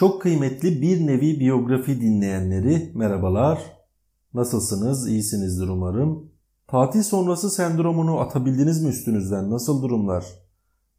Çok 0.00 0.22
kıymetli 0.22 0.82
bir 0.82 1.06
nevi 1.06 1.40
biyografi 1.40 2.00
dinleyenleri 2.00 2.92
merhabalar. 2.94 3.58
Nasılsınız? 4.34 5.08
İyisinizdir 5.08 5.68
umarım. 5.68 6.30
Tatil 6.66 7.02
sonrası 7.02 7.50
sendromunu 7.50 8.20
atabildiniz 8.20 8.82
mi 8.82 8.88
üstünüzden? 8.88 9.50
Nasıl 9.50 9.82
durumlar? 9.82 10.24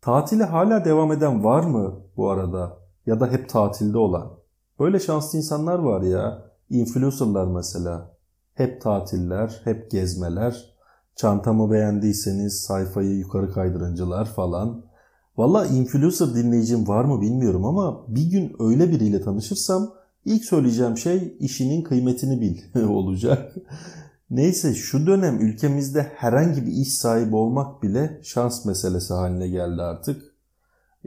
Tatile 0.01 0.43
hala 0.43 0.85
devam 0.85 1.11
eden 1.11 1.43
var 1.43 1.63
mı 1.63 1.99
bu 2.17 2.29
arada? 2.29 2.77
Ya 3.05 3.19
da 3.19 3.31
hep 3.31 3.49
tatilde 3.49 3.97
olan? 3.97 4.31
Böyle 4.79 4.99
şanslı 4.99 5.37
insanlar 5.37 5.79
var 5.79 6.01
ya. 6.01 6.45
Influencerlar 6.69 7.47
mesela. 7.47 8.17
Hep 8.53 8.81
tatiller, 8.81 9.61
hep 9.63 9.91
gezmeler. 9.91 10.75
Çantamı 11.15 11.71
beğendiyseniz 11.71 12.61
sayfayı 12.61 13.17
yukarı 13.17 13.53
kaydırıncılar 13.53 14.25
falan. 14.25 14.90
Valla 15.37 15.65
influencer 15.65 16.35
dinleyicim 16.35 16.87
var 16.87 17.05
mı 17.05 17.21
bilmiyorum 17.21 17.65
ama 17.65 18.05
bir 18.07 18.31
gün 18.31 18.55
öyle 18.59 18.91
biriyle 18.91 19.21
tanışırsam 19.21 19.93
ilk 20.25 20.45
söyleyeceğim 20.45 20.97
şey 20.97 21.37
işinin 21.39 21.81
kıymetini 21.81 22.41
bil 22.41 22.83
olacak. 22.87 23.55
Neyse 24.29 24.73
şu 24.73 25.07
dönem 25.07 25.39
ülkemizde 25.39 26.01
herhangi 26.15 26.65
bir 26.65 26.71
iş 26.71 26.93
sahibi 26.93 27.35
olmak 27.35 27.83
bile 27.83 28.21
şans 28.23 28.65
meselesi 28.65 29.13
haline 29.13 29.47
geldi 29.47 29.81
artık. 29.81 30.21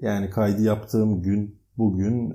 Yani 0.02 0.30
kaydı 0.30 0.62
yaptığım 0.62 1.22
gün 1.22 1.58
bugün 1.78 2.30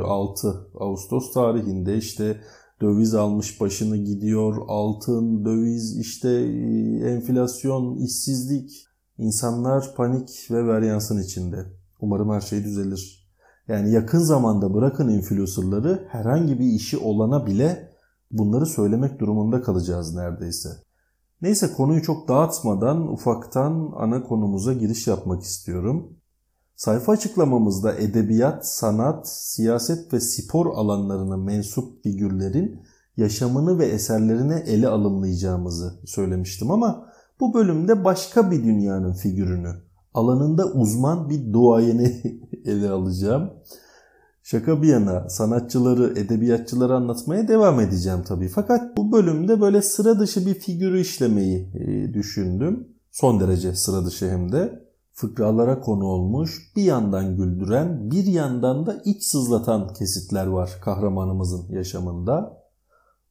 6 0.00 0.48
e, 0.48 0.78
Ağustos 0.78 1.32
tarihinde 1.32 1.96
işte 1.96 2.40
döviz 2.80 3.14
almış 3.14 3.60
başını 3.60 3.96
gidiyor, 3.96 4.56
altın, 4.68 5.44
döviz, 5.44 5.98
işte 5.98 6.28
e, 6.30 7.10
enflasyon, 7.10 7.96
işsizlik, 7.96 8.86
İnsanlar 9.20 9.94
panik 9.96 10.46
ve 10.50 10.66
varyansın 10.66 11.22
içinde. 11.22 11.66
Umarım 12.00 12.30
her 12.30 12.40
şey 12.40 12.64
düzelir. 12.64 13.30
Yani 13.68 13.92
yakın 13.92 14.18
zamanda 14.18 14.74
bırakın 14.74 15.08
influencerları 15.08 16.06
herhangi 16.08 16.58
bir 16.58 16.66
işi 16.66 16.98
olana 16.98 17.46
bile 17.46 17.92
bunları 18.30 18.66
söylemek 18.66 19.20
durumunda 19.20 19.62
kalacağız 19.62 20.14
neredeyse. 20.14 20.68
Neyse 21.42 21.72
konuyu 21.72 22.02
çok 22.02 22.28
dağıtmadan 22.28 23.12
ufaktan 23.12 23.92
ana 23.96 24.22
konumuza 24.22 24.72
giriş 24.72 25.06
yapmak 25.06 25.42
istiyorum. 25.42 26.16
Sayfa 26.76 27.12
açıklamamızda 27.12 27.92
edebiyat, 27.92 28.68
sanat, 28.68 29.28
siyaset 29.28 30.12
ve 30.12 30.20
spor 30.20 30.66
alanlarına 30.66 31.36
mensup 31.36 32.02
figürlerin 32.02 32.82
yaşamını 33.16 33.78
ve 33.78 33.86
eserlerine 33.86 34.64
ele 34.66 34.88
alımlayacağımızı 34.88 36.00
söylemiştim 36.04 36.70
ama 36.70 37.09
bu 37.40 37.54
bölümde 37.54 38.04
başka 38.04 38.50
bir 38.50 38.64
dünyanın 38.64 39.12
figürünü, 39.12 39.74
alanında 40.14 40.66
uzman 40.66 41.28
bir 41.28 41.52
duayeni 41.52 42.22
ele 42.64 42.90
alacağım. 42.90 43.50
Şaka 44.42 44.82
bir 44.82 44.88
yana 44.88 45.28
sanatçıları, 45.28 46.18
edebiyatçıları 46.18 46.94
anlatmaya 46.94 47.48
devam 47.48 47.80
edeceğim 47.80 48.22
tabii. 48.26 48.48
Fakat 48.48 48.96
bu 48.96 49.12
bölümde 49.12 49.60
böyle 49.60 49.82
sıra 49.82 50.18
dışı 50.18 50.46
bir 50.46 50.54
figürü 50.54 51.00
işlemeyi 51.00 51.68
e, 51.74 52.14
düşündüm. 52.14 52.88
Son 53.10 53.40
derece 53.40 53.74
sıra 53.74 54.04
dışı 54.06 54.30
hem 54.30 54.52
de. 54.52 54.90
Fıkralara 55.12 55.80
konu 55.80 56.04
olmuş, 56.04 56.72
bir 56.76 56.82
yandan 56.82 57.36
güldüren, 57.36 58.10
bir 58.10 58.24
yandan 58.24 58.86
da 58.86 59.02
iç 59.04 59.22
sızlatan 59.22 59.92
kesitler 59.92 60.46
var 60.46 60.70
kahramanımızın 60.84 61.68
yaşamında. 61.68 62.60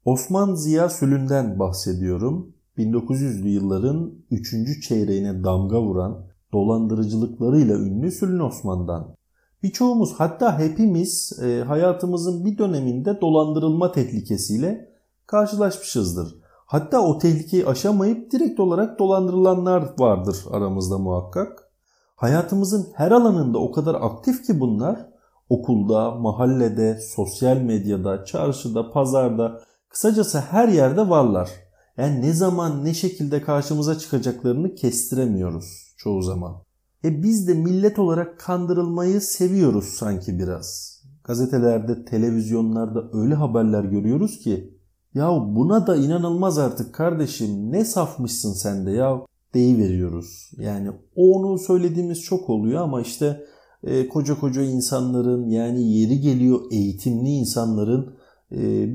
Osman 0.06 0.56
Ziya 0.56 0.90
Sülün'den 0.90 1.60
bahsediyorum. 1.60 2.54
1900'lü 2.78 3.48
yılların 3.48 4.14
3. 4.32 4.88
çeyreğine 4.88 5.44
damga 5.44 5.82
vuran 5.82 6.26
dolandırıcılıklarıyla 6.54 7.76
ünlü 7.76 8.12
Sülün 8.12 8.40
Osman'dan. 8.40 9.16
Birçoğumuz 9.64 10.14
hatta 10.18 10.60
hepimiz 10.60 11.40
e, 11.44 11.64
hayatımızın 11.64 12.46
bir 12.46 12.58
döneminde 12.58 13.22
dolandırılma 13.22 13.92
tehlikesiyle 13.92 14.90
karşılaşmışızdır. 15.28 16.36
Hatta 16.66 17.02
o 17.02 17.18
tehlikeyi 17.18 17.66
aşamayıp 17.66 18.32
direkt 18.32 18.60
olarak 18.60 19.00
dolandırılanlar 19.00 19.84
vardır 20.00 20.38
aramızda 20.52 20.98
muhakkak. 20.98 21.72
Hayatımızın 22.16 22.88
her 22.94 23.12
alanında 23.12 23.60
o 23.60 23.72
kadar 23.72 23.96
aktif 23.96 24.46
ki 24.46 24.60
bunlar 24.60 25.10
okulda, 25.50 26.12
mahallede, 26.12 27.00
sosyal 27.16 27.58
medyada, 27.58 28.26
çarşıda, 28.26 28.92
pazarda 28.92 29.62
kısacası 29.90 30.40
her 30.40 30.68
yerde 30.68 31.10
varlar. 31.10 31.50
Yani 32.00 32.22
ne 32.22 32.34
zaman 32.34 32.86
ne 32.86 32.94
şekilde 32.94 33.42
karşımıza 33.42 33.98
çıkacaklarını 33.98 34.76
kestiremiyoruz 34.76 35.94
çoğu 35.98 36.22
zaman. 36.22 36.56
E 37.04 37.24
biz 37.24 37.48
de 37.48 37.54
millet 37.54 38.00
olarak 38.00 38.40
kandırılmayı 38.40 39.22
seviyoruz 39.22 39.86
sanki 39.86 40.40
biraz. 40.40 41.00
Gazetelerde, 41.24 42.06
televizyonlarda 42.06 43.10
öyle 43.14 43.36
haberler 43.36 43.84
görüyoruz 43.84 44.40
ki 44.40 44.74
ya 45.14 45.30
buna 45.32 45.88
da 45.88 45.96
inanılmaz 45.96 46.58
artık 46.58 46.96
kardeşim 46.96 47.72
ne 47.72 47.86
safmışsın 47.86 48.54
sen 48.54 48.86
de 48.86 48.92
ya 48.92 49.26
veriyoruz. 49.56 50.52
Yani 50.58 50.92
onu 51.16 51.60
söylediğimiz 51.60 52.22
çok 52.22 52.50
oluyor 52.50 52.82
ama 52.82 53.02
işte 53.02 53.46
e, 53.84 54.08
koca 54.08 54.40
koca 54.40 54.62
insanların 54.62 55.50
yani 55.50 55.94
yeri 55.94 56.22
geliyor 56.22 56.60
eğitimli 56.72 57.30
insanların 57.30 58.19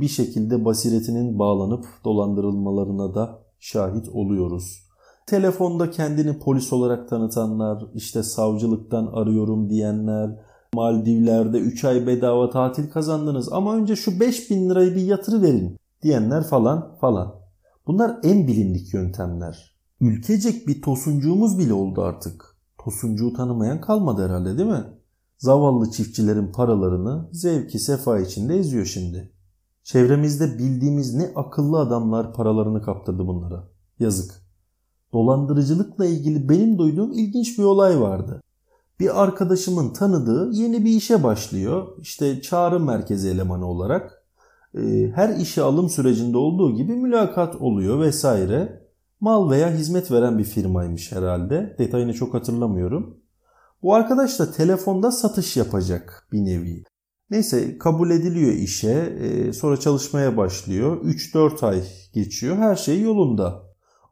bir 0.00 0.08
şekilde 0.08 0.64
basiretinin 0.64 1.38
bağlanıp 1.38 1.86
dolandırılmalarına 2.04 3.14
da 3.14 3.38
şahit 3.60 4.08
oluyoruz. 4.08 4.84
Telefonda 5.26 5.90
kendini 5.90 6.38
polis 6.38 6.72
olarak 6.72 7.08
tanıtanlar, 7.08 7.84
işte 7.94 8.22
savcılıktan 8.22 9.06
arıyorum 9.06 9.70
diyenler, 9.70 10.30
Maldivler'de 10.74 11.58
3 11.58 11.84
ay 11.84 12.06
bedava 12.06 12.50
tatil 12.50 12.90
kazandınız 12.90 13.52
ama 13.52 13.76
önce 13.76 13.96
şu 13.96 14.20
5000 14.20 14.70
lirayı 14.70 14.94
bir 14.94 15.02
yatırı 15.02 15.42
verin 15.42 15.76
diyenler 16.02 16.44
falan 16.44 16.96
falan. 17.00 17.34
Bunlar 17.86 18.18
en 18.22 18.46
bilindik 18.46 18.94
yöntemler. 18.94 19.74
Ülkecek 20.00 20.68
bir 20.68 20.82
tosuncuğumuz 20.82 21.58
bile 21.58 21.72
oldu 21.72 22.02
artık. 22.02 22.56
Tosuncuğu 22.84 23.32
tanımayan 23.32 23.80
kalmadı 23.80 24.24
herhalde 24.24 24.58
değil 24.58 24.68
mi? 24.68 24.84
Zavallı 25.38 25.90
çiftçilerin 25.90 26.52
paralarını 26.52 27.28
zevki 27.32 27.78
sefa 27.78 28.20
içinde 28.20 28.56
eziyor 28.56 28.84
şimdi. 28.84 29.33
Çevremizde 29.84 30.58
bildiğimiz 30.58 31.14
ne 31.14 31.32
akıllı 31.36 31.78
adamlar 31.78 32.34
paralarını 32.34 32.82
kaptırdı 32.82 33.26
bunlara. 33.26 33.68
Yazık. 33.98 34.34
Dolandırıcılıkla 35.12 36.06
ilgili 36.06 36.48
benim 36.48 36.78
duyduğum 36.78 37.12
ilginç 37.12 37.58
bir 37.58 37.64
olay 37.64 38.00
vardı. 38.00 38.42
Bir 39.00 39.22
arkadaşımın 39.22 39.92
tanıdığı 39.92 40.50
yeni 40.52 40.84
bir 40.84 40.90
işe 40.90 41.22
başlıyor. 41.22 41.88
İşte 42.00 42.42
çağrı 42.42 42.80
merkezi 42.80 43.28
elemanı 43.28 43.66
olarak. 43.66 44.24
Ee, 44.74 45.12
her 45.14 45.36
işe 45.36 45.62
alım 45.62 45.88
sürecinde 45.88 46.38
olduğu 46.38 46.74
gibi 46.74 46.92
mülakat 46.92 47.56
oluyor 47.56 48.00
vesaire. 48.00 48.84
Mal 49.20 49.50
veya 49.50 49.70
hizmet 49.70 50.10
veren 50.10 50.38
bir 50.38 50.44
firmaymış 50.44 51.12
herhalde. 51.12 51.76
Detayını 51.78 52.14
çok 52.14 52.34
hatırlamıyorum. 52.34 53.16
Bu 53.82 53.94
arkadaş 53.94 54.38
da 54.38 54.52
telefonda 54.52 55.10
satış 55.10 55.56
yapacak 55.56 56.28
bir 56.32 56.44
nevi. 56.44 56.84
Neyse 57.34 57.78
kabul 57.78 58.10
ediliyor 58.10 58.52
işe. 58.52 58.90
E, 58.90 59.52
sonra 59.52 59.80
çalışmaya 59.80 60.36
başlıyor. 60.36 61.04
3-4 61.04 61.66
ay 61.66 61.82
geçiyor. 62.12 62.56
Her 62.56 62.76
şey 62.76 63.00
yolunda. 63.00 63.62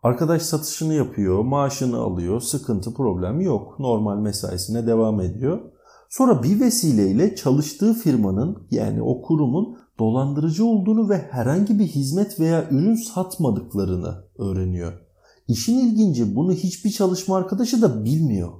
Arkadaş 0.02 0.42
satışını 0.42 0.94
yapıyor, 0.94 1.42
maaşını 1.42 1.96
alıyor, 1.96 2.40
sıkıntı 2.40 2.94
problem 2.94 3.40
yok. 3.40 3.78
Normal 3.78 4.18
mesaisine 4.18 4.86
devam 4.86 5.20
ediyor. 5.20 5.60
Sonra 6.08 6.42
bir 6.42 6.60
vesileyle 6.60 7.36
çalıştığı 7.36 7.94
firmanın 7.94 8.66
yani 8.70 9.02
o 9.02 9.22
kurumun 9.22 9.78
dolandırıcı 9.98 10.64
olduğunu 10.64 11.08
ve 11.08 11.18
herhangi 11.18 11.78
bir 11.78 11.86
hizmet 11.86 12.40
veya 12.40 12.68
ürün 12.70 12.94
satmadıklarını 12.94 14.24
öğreniyor. 14.38 14.92
İşin 15.48 15.78
ilginci 15.78 16.36
bunu 16.36 16.52
hiçbir 16.52 16.90
çalışma 16.90 17.36
arkadaşı 17.36 17.82
da 17.82 18.04
bilmiyor. 18.04 18.52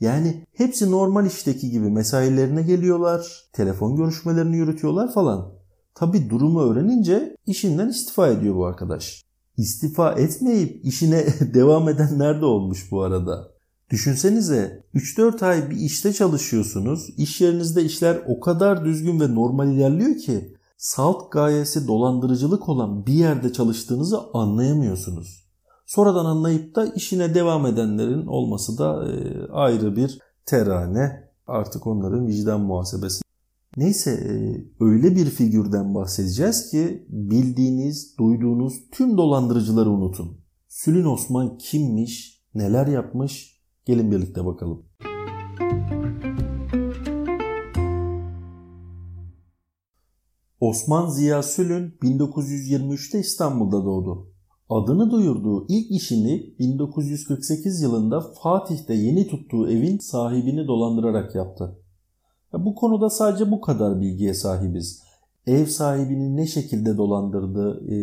Yani 0.00 0.46
hepsi 0.52 0.90
normal 0.90 1.26
işteki 1.26 1.70
gibi 1.70 1.90
mesailerine 1.90 2.62
geliyorlar, 2.62 3.44
telefon 3.52 3.96
görüşmelerini 3.96 4.56
yürütüyorlar 4.56 5.12
falan. 5.12 5.52
Tabi 5.94 6.30
durumu 6.30 6.60
öğrenince 6.60 7.36
işinden 7.46 7.88
istifa 7.88 8.28
ediyor 8.28 8.56
bu 8.56 8.66
arkadaş. 8.66 9.24
İstifa 9.56 10.12
etmeyip 10.12 10.84
işine 10.84 11.26
devam 11.54 11.88
edenler 11.88 12.40
de 12.40 12.44
olmuş 12.44 12.92
bu 12.92 13.02
arada. 13.02 13.48
Düşünsenize 13.90 14.84
3-4 14.94 15.46
ay 15.46 15.70
bir 15.70 15.76
işte 15.76 16.12
çalışıyorsunuz. 16.12 17.10
İş 17.16 17.40
yerinizde 17.40 17.84
işler 17.84 18.22
o 18.26 18.40
kadar 18.40 18.84
düzgün 18.84 19.20
ve 19.20 19.34
normal 19.34 19.72
ilerliyor 19.72 20.16
ki 20.16 20.56
salt 20.76 21.32
gayesi 21.32 21.88
dolandırıcılık 21.88 22.68
olan 22.68 23.06
bir 23.06 23.12
yerde 23.12 23.52
çalıştığınızı 23.52 24.20
anlayamıyorsunuz. 24.32 25.45
Sonradan 25.86 26.24
anlayıp 26.24 26.74
da 26.74 26.86
işine 26.86 27.34
devam 27.34 27.66
edenlerin 27.66 28.26
olması 28.26 28.78
da 28.78 29.12
e, 29.12 29.46
ayrı 29.52 29.96
bir 29.96 30.18
terane. 30.46 31.30
Artık 31.46 31.86
onların 31.86 32.26
vicdan 32.26 32.60
muhasebesi. 32.60 33.22
Neyse 33.76 34.10
e, 34.10 34.34
öyle 34.84 35.16
bir 35.16 35.26
figürden 35.26 35.94
bahsedeceğiz 35.94 36.70
ki 36.70 37.06
bildiğiniz, 37.08 38.18
duyduğunuz 38.18 38.90
tüm 38.92 39.16
dolandırıcıları 39.16 39.90
unutun. 39.90 40.40
Sülün 40.68 41.04
Osman 41.04 41.58
kimmiş, 41.58 42.42
neler 42.54 42.86
yapmış 42.86 43.60
gelin 43.84 44.10
birlikte 44.12 44.44
bakalım. 44.46 44.86
Osman 50.60 51.08
Ziya 51.08 51.42
Sülün 51.42 51.90
1923'te 52.02 53.20
İstanbul'da 53.20 53.84
doğdu. 53.84 54.35
Adını 54.70 55.10
duyurduğu 55.10 55.66
ilk 55.68 55.90
işini 55.90 56.54
1948 56.58 57.82
yılında 57.82 58.20
Fatih'te 58.20 58.94
yeni 58.94 59.28
tuttuğu 59.28 59.70
evin 59.70 59.98
sahibini 59.98 60.66
dolandırarak 60.66 61.34
yaptı. 61.34 61.78
Bu 62.52 62.74
konuda 62.74 63.10
sadece 63.10 63.50
bu 63.50 63.60
kadar 63.60 64.00
bilgiye 64.00 64.34
sahibiz. 64.34 65.02
Ev 65.46 65.66
sahibini 65.66 66.36
ne 66.36 66.46
şekilde 66.46 66.96
dolandırdı, 66.96 67.84
e, 67.88 67.96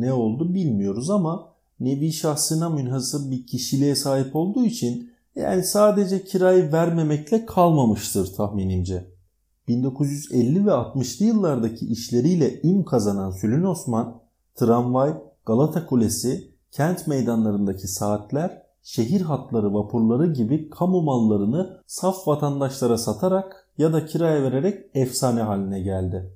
ne 0.00 0.12
oldu 0.12 0.54
bilmiyoruz 0.54 1.10
ama 1.10 1.52
nevi 1.80 2.12
şahsına 2.12 2.70
münhasır 2.70 3.30
bir 3.30 3.46
kişiliğe 3.46 3.94
sahip 3.94 4.36
olduğu 4.36 4.64
için 4.64 5.10
yani 5.36 5.64
sadece 5.64 6.24
kirayı 6.24 6.72
vermemekle 6.72 7.46
kalmamıştır 7.46 8.34
tahminimce. 8.34 9.10
1950 9.68 10.66
ve 10.66 10.70
60'lı 10.70 11.26
yıllardaki 11.26 11.86
işleriyle 11.86 12.60
ün 12.62 12.82
kazanan 12.82 13.30
Sülün 13.30 13.64
Osman, 13.64 14.20
tramvay, 14.54 15.14
Galata 15.48 15.86
Kulesi, 15.86 16.52
kent 16.70 17.06
meydanlarındaki 17.06 17.88
saatler, 17.88 18.62
şehir 18.82 19.20
hatları 19.20 19.74
vapurları 19.74 20.32
gibi 20.32 20.70
kamu 20.70 21.02
mallarını 21.02 21.80
saf 21.86 22.28
vatandaşlara 22.28 22.98
satarak 22.98 23.68
ya 23.78 23.92
da 23.92 24.06
kiraya 24.06 24.42
vererek 24.42 24.84
efsane 24.94 25.42
haline 25.42 25.80
geldi. 25.80 26.32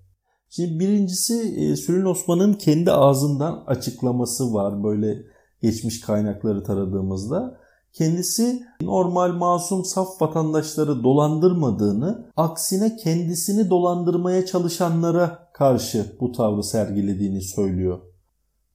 Şimdi 0.49 0.81
birincisi 0.81 1.35
e, 1.35 1.77
Sülün 1.77 2.05
Osman'ın 2.05 2.55
kendi 2.55 2.93
ağzından 2.93 3.65
açıklaması 3.67 4.55
var 4.55 4.85
böyle 4.85 5.23
geçmiş 5.63 6.01
kaynakları 6.01 6.65
taradığımızda. 6.65 7.59
Kendisi 7.93 8.63
normal 8.83 9.33
masum 9.33 9.85
saf 9.85 10.23
vatandaşları 10.23 11.03
dolandırmadığını, 11.03 12.27
aksine 12.37 12.97
kendisini 12.97 13.71
dolandırmaya 13.71 14.47
çalışanlara 14.47 15.49
karşı 15.53 16.17
bu 16.21 16.33
tavrı 16.33 16.63
sergilediğini 16.63 17.43
söylüyor. 17.43 18.12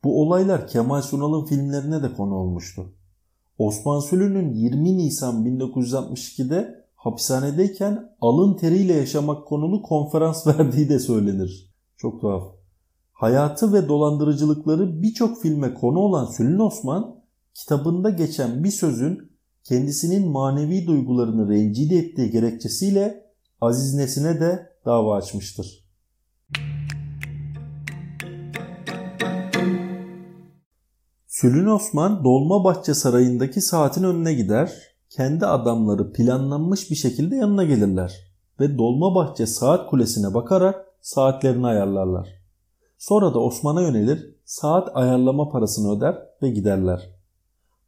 Bu 0.04 0.22
olaylar 0.22 0.68
Kemal 0.68 1.02
Sunal'ın 1.02 1.46
filmlerine 1.46 2.04
de 2.04 2.14
konu 2.14 2.36
olmuştu. 2.36 2.94
Osman 3.58 4.00
Sülü'nün 4.00 4.54
20 4.54 4.98
Nisan 4.98 5.46
1962'de 5.46 6.86
hapishanedeyken 6.96 8.10
alın 8.22 8.58
teriyle 8.58 8.94
yaşamak 8.94 9.48
konulu 9.48 9.82
konferans 9.82 10.48
verdiği 10.60 10.90
de 10.90 11.00
söylenir. 11.00 11.74
Çok 11.98 12.22
tuhaf. 12.22 12.44
Hayatı 13.14 13.74
ve 13.74 13.88
dolandırıcılıkları 13.88 15.02
birçok 15.02 15.42
filme 15.42 15.74
konu 15.74 16.00
olan 16.00 16.26
Sülün 16.26 16.60
Osman 16.60 17.16
kitabında 17.54 18.10
geçen 18.10 18.64
bir 18.64 18.72
sözün 18.72 19.32
kendisinin 19.64 20.28
manevi 20.28 20.88
duygularını 20.88 21.50
rencide 21.50 21.96
ettiği 21.96 22.32
gerekçesiyle 22.32 23.24
Aziz 23.62 23.94
Nesin'e 23.94 24.40
de 24.40 24.70
dava 24.86 25.16
açmıştır. 25.16 25.87
Sülün 31.42 31.68
Osman 31.68 32.24
Dolmabahçe 32.24 32.94
Sarayı'ndaki 32.94 33.62
saatin 33.62 34.04
önüne 34.04 34.34
gider. 34.34 34.72
Kendi 35.10 35.46
adamları 35.46 36.14
planlanmış 36.14 36.92
bir 36.92 36.96
şekilde 36.96 37.36
yanına 37.36 37.64
gelirler 37.64 38.14
ve 38.60 38.78
Dolmabahçe 38.78 39.46
Saat 39.46 39.90
Kulesi'ne 39.90 40.34
bakarak 40.34 40.86
saatlerini 41.02 41.68
ayarlarlar. 41.68 42.30
Sonra 42.98 43.34
da 43.34 43.40
Osman'a 43.40 43.82
yönelir, 43.82 44.36
saat 44.46 44.90
ayarlama 44.94 45.50
parasını 45.50 45.98
öder 45.98 46.16
ve 46.42 46.50
giderler. 46.50 47.10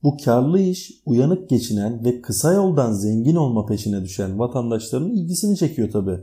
Bu 0.03 0.17
karlı 0.25 0.59
iş 0.59 0.91
uyanık 1.05 1.49
geçinen 1.49 2.05
ve 2.05 2.21
kısa 2.21 2.53
yoldan 2.53 2.91
zengin 2.91 3.35
olma 3.35 3.65
peşine 3.65 4.03
düşen 4.03 4.39
vatandaşların 4.39 5.09
ilgisini 5.09 5.57
çekiyor 5.57 5.91
tabi. 5.91 6.19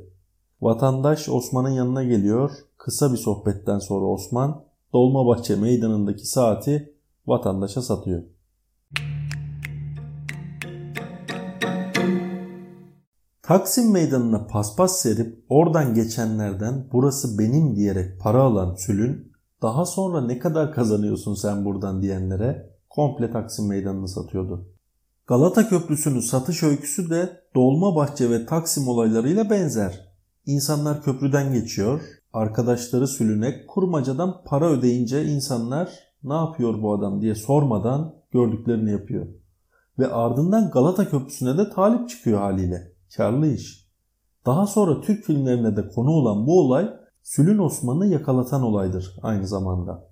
Vatandaş 0.60 1.28
Osman'ın 1.28 1.70
yanına 1.70 2.04
geliyor. 2.04 2.50
Kısa 2.76 3.12
bir 3.12 3.18
sohbetten 3.18 3.78
sonra 3.78 4.06
Osman 4.06 4.64
Dolmabahçe 4.92 5.56
meydanındaki 5.56 6.26
saati 6.26 6.95
vatandaşa 7.26 7.82
satıyor. 7.82 8.22
Taksim 13.42 13.92
meydanına 13.92 14.46
paspas 14.46 15.00
serip 15.00 15.44
oradan 15.48 15.94
geçenlerden 15.94 16.88
burası 16.92 17.38
benim 17.38 17.76
diyerek 17.76 18.20
para 18.20 18.42
alan 18.42 18.74
Sülün 18.74 19.32
daha 19.62 19.84
sonra 19.86 20.20
ne 20.20 20.38
kadar 20.38 20.72
kazanıyorsun 20.72 21.34
sen 21.34 21.64
buradan 21.64 22.02
diyenlere 22.02 22.70
komple 22.90 23.30
Taksim 23.30 23.68
Meydanı'nı 23.68 24.08
satıyordu. 24.08 24.68
Galata 25.26 25.68
Köprüsü'nün 25.68 26.20
satış 26.20 26.62
öyküsü 26.62 27.10
de 27.10 27.40
Dolmabahçe 27.54 28.30
ve 28.30 28.46
Taksim 28.46 28.88
olaylarıyla 28.88 29.50
benzer. 29.50 30.12
İnsanlar 30.46 31.02
köprüden 31.02 31.52
geçiyor, 31.52 32.00
arkadaşları 32.32 33.08
sülünek 33.08 33.68
kurmacadan 33.68 34.44
para 34.44 34.70
ödeyince 34.70 35.24
insanlar 35.24 36.05
ne 36.26 36.34
yapıyor 36.34 36.82
bu 36.82 36.94
adam 36.94 37.20
diye 37.20 37.34
sormadan 37.34 38.14
gördüklerini 38.30 38.90
yapıyor. 38.90 39.26
Ve 39.98 40.12
ardından 40.12 40.70
Galata 40.70 41.08
Köprüsü'ne 41.08 41.58
de 41.58 41.70
talip 41.70 42.08
çıkıyor 42.08 42.40
haliyle. 42.40 42.92
Karlı 43.16 43.46
iş. 43.46 43.86
Daha 44.46 44.66
sonra 44.66 45.00
Türk 45.00 45.24
filmlerine 45.24 45.76
de 45.76 45.88
konu 45.88 46.10
olan 46.10 46.46
bu 46.46 46.60
olay 46.60 46.90
Sülün 47.22 47.58
Osman'ı 47.58 48.06
yakalatan 48.06 48.62
olaydır 48.62 49.16
aynı 49.22 49.46
zamanda. 49.46 50.08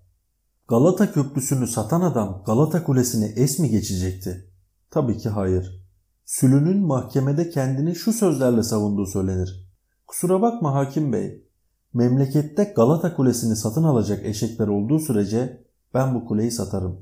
Galata 0.68 1.12
Köprüsü'nü 1.12 1.66
satan 1.66 2.00
adam 2.00 2.42
Galata 2.46 2.84
Kulesi'ni 2.84 3.24
es 3.24 3.58
mi 3.58 3.70
geçecekti? 3.70 4.50
Tabii 4.90 5.18
ki 5.18 5.28
hayır. 5.28 5.84
Sülünün 6.24 6.86
mahkemede 6.86 7.50
kendini 7.50 7.94
şu 7.94 8.12
sözlerle 8.12 8.62
savunduğu 8.62 9.06
söylenir. 9.06 9.68
Kusura 10.06 10.42
bakma 10.42 10.74
hakim 10.74 11.12
bey. 11.12 11.44
Memlekette 11.94 12.72
Galata 12.76 13.16
Kulesi'ni 13.16 13.56
satın 13.56 13.84
alacak 13.84 14.24
eşekler 14.24 14.68
olduğu 14.68 14.98
sürece 14.98 15.63
ben 15.94 16.14
bu 16.14 16.24
kuleyi 16.24 16.50
satarım. 16.50 16.98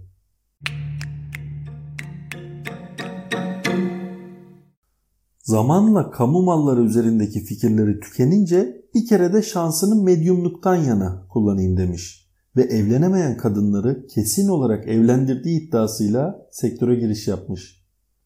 Zamanla 5.38 6.10
kamu 6.10 6.42
malları 6.42 6.82
üzerindeki 6.82 7.40
fikirleri 7.44 8.00
tükenince 8.00 8.82
bir 8.94 9.06
kere 9.06 9.32
de 9.32 9.42
şansını 9.42 10.02
medyumluktan 10.02 10.76
yana 10.76 11.26
kullanayım 11.28 11.76
demiş 11.76 12.28
ve 12.56 12.62
evlenemeyen 12.62 13.36
kadınları 13.36 14.06
kesin 14.06 14.48
olarak 14.48 14.88
evlendirdiği 14.88 15.60
iddiasıyla 15.60 16.46
sektöre 16.50 16.94
giriş 16.94 17.28
yapmış. 17.28 17.82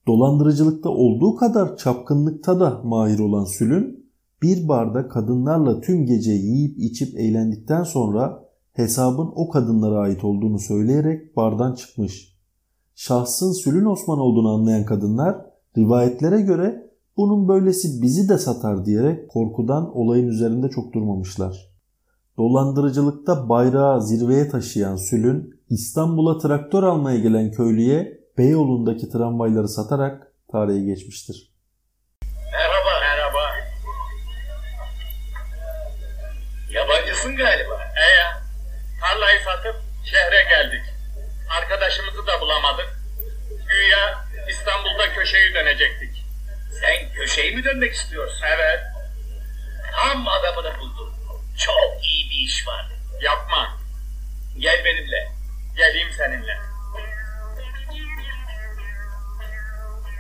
Dolandırıcılıkta 0.06 0.88
olduğu 0.88 1.36
kadar 1.36 1.76
çapkınlıkta 1.76 2.60
da 2.60 2.80
mahir 2.84 3.18
olan 3.18 3.44
Sülün 3.44 4.06
bir 4.42 4.68
barda 4.68 5.08
kadınlarla 5.08 5.80
tüm 5.80 6.06
gece 6.06 6.32
yiyip 6.32 6.78
içip 6.78 7.18
eğlendikten 7.18 7.82
sonra 7.82 8.45
hesabın 8.76 9.32
o 9.34 9.48
kadınlara 9.48 9.98
ait 9.98 10.24
olduğunu 10.24 10.58
söyleyerek 10.58 11.36
bardan 11.36 11.74
çıkmış. 11.74 12.36
Şahsın 12.94 13.52
Sülün 13.52 13.84
Osman 13.84 14.18
olduğunu 14.18 14.54
anlayan 14.54 14.84
kadınlar 14.84 15.36
rivayetlere 15.78 16.40
göre 16.40 16.90
bunun 17.16 17.48
böylesi 17.48 18.02
bizi 18.02 18.28
de 18.28 18.38
satar 18.38 18.84
diyerek 18.84 19.30
korkudan 19.30 19.96
olayın 19.96 20.28
üzerinde 20.28 20.68
çok 20.68 20.92
durmamışlar. 20.92 21.76
Dolandırıcılıkta 22.38 23.48
bayrağı 23.48 24.02
zirveye 24.02 24.48
taşıyan 24.48 24.96
Sülün, 24.96 25.60
İstanbul'a 25.70 26.38
traktör 26.38 26.82
almaya 26.82 27.18
gelen 27.18 27.50
köylüye 27.50 28.20
Beyoğlu'ndaki 28.38 29.10
tramvayları 29.10 29.68
satarak 29.68 30.32
tarihe 30.48 30.84
geçmiştir. 30.84 31.52
Merhaba. 32.52 32.92
Merhaba. 33.00 33.44
Yabancısın 36.74 37.36
galiba 37.36 37.75
satıp 39.46 39.76
şehre 40.04 40.42
geldik. 40.42 40.84
Arkadaşımızı 41.50 42.26
da 42.26 42.40
bulamadık. 42.40 42.88
Güya 43.68 44.24
İstanbul'da 44.48 45.14
köşeyi 45.14 45.54
dönecektik. 45.54 46.24
Sen 46.80 47.12
köşeyi 47.12 47.56
mi 47.56 47.64
dönmek 47.64 47.94
istiyorsun? 47.94 48.46
Evet. 48.46 48.80
Tam 49.92 50.28
adamını 50.28 50.78
buldum. 50.78 51.14
Çok 51.58 52.04
iyi 52.04 52.30
bir 52.30 52.48
iş 52.48 52.66
var. 52.66 52.86
Yapma. 53.20 53.78
Gel 54.58 54.84
benimle. 54.84 55.28
Geleyim 55.76 56.12
seninle. 56.12 56.58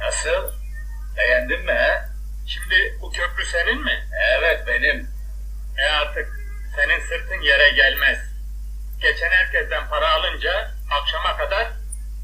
Nasıl? 0.00 0.52
Beğendin 1.16 1.64
mi 1.64 1.72
he? 1.72 1.98
Şimdi 2.46 2.98
bu 3.00 3.12
köprü 3.12 3.46
senin 3.46 3.84
mi? 3.84 4.08
Evet 4.38 4.66
benim. 4.66 5.10
E 5.78 5.84
artık 5.84 6.28
senin 6.76 7.00
sırtın 7.00 7.40
yere 7.40 7.68
gelmez. 7.68 8.18
Geçen 9.00 9.30
herkesten 9.30 9.88
para 9.88 10.12
alınca 10.12 10.70
akşama 10.90 11.36
kadar 11.36 11.68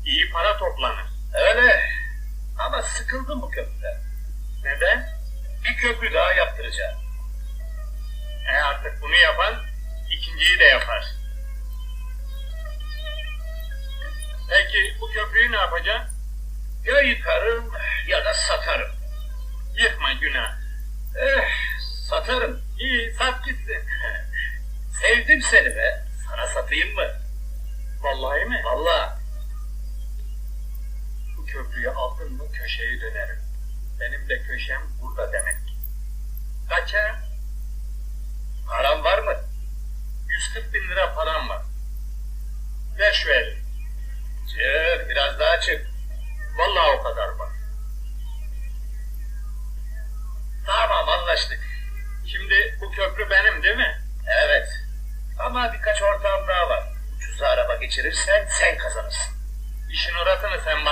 iyi 0.04 0.30
para 0.30 0.58
toplanır. 0.58 1.04
Öyle. 1.34 1.82
Ama 2.58 2.82
sıkıldım 2.82 3.42
bu 3.42 3.50
köprüden. 3.50 3.96
Neden? 4.64 5.08
Bir 5.64 5.76
köprü 5.76 6.14
daha 6.14 6.32
yaptıracağım. 6.32 6.98
E 8.52 8.56
artık 8.56 9.02
bunu 9.02 9.16
yapan 9.16 9.54
ikinciyi 10.10 10.58
de 10.58 10.64
yapar. 10.64 11.04
Peki 14.48 14.96
bu 15.00 15.10
köprüyü 15.10 15.52
ne 15.52 15.56
yapacaksın? 15.56 16.16
Ya 16.84 17.00
yıkarım 17.00 17.72
ya 18.06 18.24
da 18.24 18.34
satarım. 18.34 18.90
Yıkma 19.74 20.12
günah. 20.12 20.52
Eh, 21.16 21.48
satarım. 22.08 22.62
İyi 22.78 23.14
sat 23.14 23.44
gitsin. 23.44 23.82
Sevdim 25.00 25.42
seni 25.42 25.76
be. 25.76 26.01
Sana 26.32 26.46
satayım 26.46 26.94
mı? 26.94 27.08
Vallahi 28.02 28.44
mi? 28.44 28.62
Vallahi. 28.64 29.10
Bu 31.36 31.46
köprüyü 31.46 31.90
aldın 31.90 32.32
mı 32.32 32.52
köşeyi 32.52 33.00
dönerim. 33.00 33.38
Benim 34.00 34.28
de 34.28 34.42
köşem 34.42 34.82
burada 35.02 35.32
demek. 35.32 35.56
Kaça? 36.68 37.20
Param 38.68 39.04
var 39.04 39.18
mı? 39.18 39.34
140 40.28 40.74
bin 40.74 40.88
lira 40.88 41.14
param 41.14 41.48
var. 41.48 41.62
Ver 42.98 43.12
şu 43.12 43.30
eli. 43.30 43.62
Çık 44.48 45.08
biraz 45.08 45.38
daha 45.38 45.60
çık. 45.60 45.86
Vallahi 46.58 46.98
o 46.98 47.02
kadar 47.02 47.28
var. 47.28 47.52
Tamam 50.66 51.08
anlaştık. 51.08 51.60
Şimdi 52.26 52.78
bu 52.80 52.90
köprü 52.90 53.30
benim 53.30 53.62
değil 53.62 53.76
mi? 53.76 54.01
Ama 55.52 55.72
birkaç 55.72 56.02
ortağım 56.02 56.48
daha 56.48 56.68
var. 56.68 56.82
Ucuza 57.16 57.46
araba 57.46 57.76
geçirirsen 57.76 58.46
sen 58.48 58.78
kazanırsın. 58.78 59.32
İşin 59.90 60.14
orasını 60.14 60.60
sen 60.64 60.84
bana 60.86 60.91